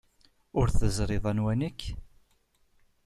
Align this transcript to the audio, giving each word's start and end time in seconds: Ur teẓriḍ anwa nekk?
Ur 0.59 0.67
teẓriḍ 0.69 1.25
anwa 1.31 1.53
nekk? 1.59 1.79